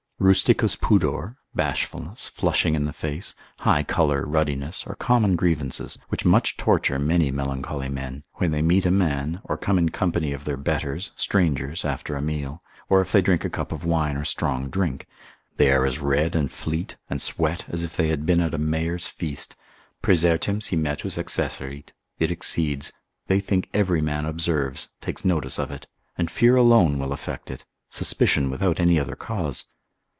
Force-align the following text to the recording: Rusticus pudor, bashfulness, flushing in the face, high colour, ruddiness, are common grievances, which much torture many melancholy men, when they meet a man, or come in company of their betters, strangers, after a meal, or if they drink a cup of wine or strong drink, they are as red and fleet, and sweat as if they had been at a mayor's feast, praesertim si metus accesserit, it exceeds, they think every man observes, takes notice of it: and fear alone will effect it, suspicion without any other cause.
Rusticus 0.23 0.75
pudor, 0.75 1.37
bashfulness, 1.55 2.27
flushing 2.27 2.75
in 2.75 2.85
the 2.85 2.93
face, 2.93 3.33
high 3.65 3.81
colour, 3.81 4.23
ruddiness, 4.23 4.85
are 4.85 4.93
common 4.93 5.35
grievances, 5.35 5.97
which 6.09 6.25
much 6.25 6.57
torture 6.57 6.99
many 6.99 7.31
melancholy 7.31 7.89
men, 7.89 8.23
when 8.35 8.51
they 8.51 8.61
meet 8.61 8.85
a 8.85 8.91
man, 8.91 9.41
or 9.43 9.57
come 9.57 9.79
in 9.79 9.89
company 9.89 10.31
of 10.31 10.45
their 10.45 10.57
betters, 10.57 11.09
strangers, 11.15 11.83
after 11.83 12.15
a 12.15 12.21
meal, 12.21 12.61
or 12.87 13.01
if 13.01 13.11
they 13.11 13.23
drink 13.23 13.43
a 13.43 13.49
cup 13.49 13.71
of 13.71 13.83
wine 13.83 14.15
or 14.15 14.23
strong 14.23 14.69
drink, 14.69 15.07
they 15.57 15.71
are 15.71 15.85
as 15.87 15.97
red 15.97 16.35
and 16.35 16.51
fleet, 16.51 16.97
and 17.09 17.19
sweat 17.19 17.65
as 17.67 17.81
if 17.83 17.97
they 17.97 18.09
had 18.09 18.23
been 18.23 18.41
at 18.41 18.53
a 18.53 18.59
mayor's 18.59 19.07
feast, 19.07 19.55
praesertim 20.03 20.61
si 20.61 20.75
metus 20.75 21.17
accesserit, 21.17 21.93
it 22.19 22.29
exceeds, 22.29 22.91
they 23.25 23.39
think 23.39 23.67
every 23.73 24.01
man 24.03 24.25
observes, 24.25 24.89
takes 25.01 25.25
notice 25.25 25.57
of 25.57 25.71
it: 25.71 25.87
and 26.15 26.29
fear 26.29 26.55
alone 26.55 26.99
will 26.99 27.11
effect 27.11 27.49
it, 27.49 27.65
suspicion 27.89 28.51
without 28.51 28.79
any 28.79 28.99
other 28.99 29.15
cause. 29.15 29.65